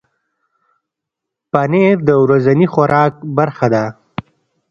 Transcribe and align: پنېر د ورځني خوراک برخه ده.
پنېر 1.51 1.97
د 2.07 2.09
ورځني 2.23 2.67
خوراک 2.73 3.13
برخه 3.37 3.67
ده. 3.73 3.85